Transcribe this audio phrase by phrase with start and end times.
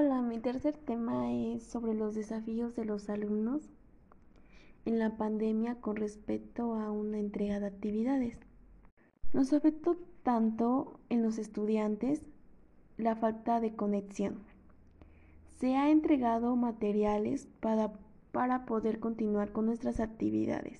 [0.00, 3.68] Hola, mi tercer tema es sobre los desafíos de los alumnos
[4.84, 8.38] en la pandemia con respecto a una entrega de actividades.
[9.32, 12.28] Nos afectó tanto en los estudiantes
[12.96, 14.38] la falta de conexión.
[15.58, 17.92] Se ha entregado materiales para,
[18.30, 20.78] para poder continuar con nuestras actividades.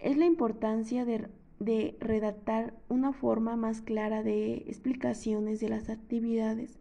[0.00, 1.28] Es la importancia de,
[1.60, 6.80] de redactar una forma más clara de explicaciones de las actividades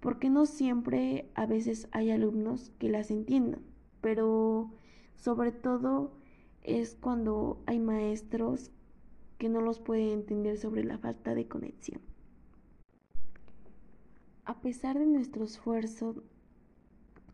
[0.00, 3.62] porque no siempre a veces hay alumnos que las entiendan,
[4.00, 4.70] pero
[5.16, 6.12] sobre todo
[6.62, 8.70] es cuando hay maestros
[9.38, 12.00] que no los pueden entender sobre la falta de conexión.
[14.44, 16.22] A pesar de nuestro esfuerzo,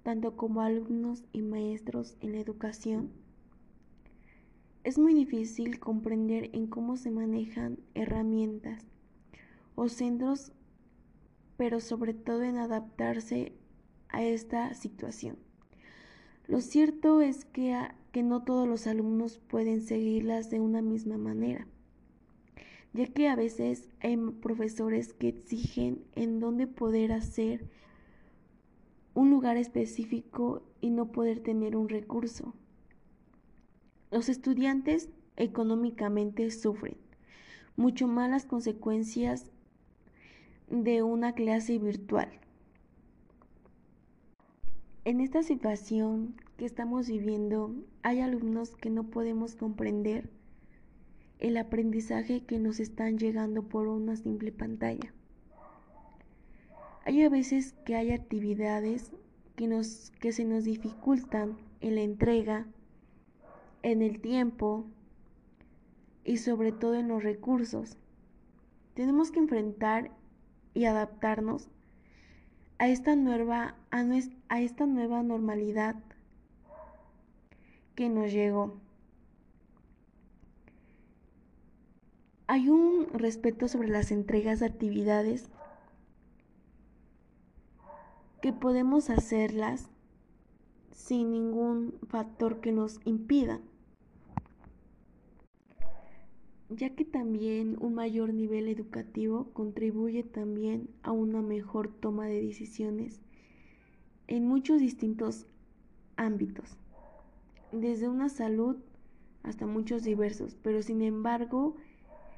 [0.03, 3.11] tanto como alumnos y maestros en la educación,
[4.85, 8.85] es muy difícil comprender en cómo se manejan herramientas
[9.77, 10.53] o centros
[11.57, 13.53] pero sobre todo en adaptarse
[14.09, 15.37] a esta situación.
[16.47, 17.77] Lo cierto es que,
[18.13, 21.67] que no todos los alumnos pueden seguirlas de una misma manera,
[22.93, 27.69] ya que a veces hay profesores que exigen en dónde poder hacer
[29.15, 32.55] un lugar específico y no poder tener un recurso.
[34.11, 36.97] Los estudiantes económicamente sufren
[37.77, 39.51] mucho más las consecuencias
[40.69, 42.29] de una clase virtual.
[45.05, 50.31] En esta situación que estamos viviendo, hay alumnos que no podemos comprender
[51.41, 55.13] el aprendizaje que nos están llegando por una simple pantalla.
[57.05, 59.13] Hay a veces que hay actividades
[59.57, 62.67] que, nos, que se nos dificultan en la entrega,
[63.83, 64.87] en el tiempo
[66.25, 67.99] y sobre todo en los recursos.
[68.95, 70.11] Tenemos que enfrentar
[70.75, 71.69] y adaptarnos
[72.79, 75.97] a esta nueva, a, esta nueva normalidad
[77.95, 78.77] que nos llegó.
[82.47, 85.49] Hay un respeto sobre las entregas de actividades
[88.43, 89.89] que podemos hacerlas
[90.91, 93.61] sin ningún factor que nos impida
[96.71, 103.21] ya que también un mayor nivel educativo contribuye también a una mejor toma de decisiones
[104.27, 105.47] en muchos distintos
[106.17, 106.77] ámbitos,
[107.73, 108.77] desde una salud
[109.43, 111.77] hasta muchos diversos, pero sin embargo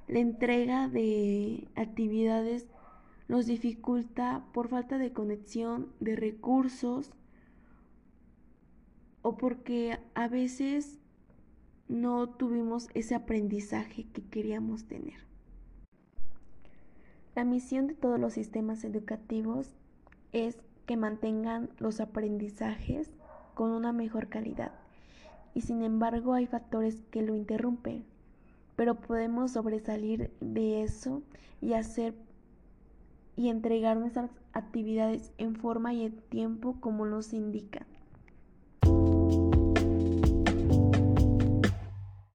[0.08, 2.66] la entrega de actividades
[3.28, 7.12] nos dificulta por falta de conexión, de recursos
[9.22, 11.00] o porque a veces
[11.88, 15.20] no tuvimos ese aprendizaje que queríamos tener.
[17.34, 19.74] La misión de todos los sistemas educativos
[20.32, 23.10] es que mantengan los aprendizajes
[23.54, 24.72] con una mejor calidad
[25.54, 28.04] y sin embargo hay factores que lo interrumpen,
[28.76, 31.22] pero podemos sobresalir de eso
[31.60, 32.14] y hacer
[33.36, 37.86] y entregar nuestras actividades en forma y en tiempo como nos indican.